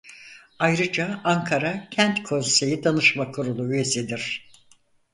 Ayrıca 0.59 1.21
Ankara 1.23 1.89
Kent 1.89 2.23
Konseyi 2.23 2.83
Danışma 2.83 3.31
Kurulu 3.31 3.73
üyesidir. 3.73 4.47